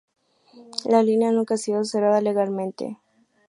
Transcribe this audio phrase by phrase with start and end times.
[0.85, 2.97] La línea nunca ha sido cerrada legalmente.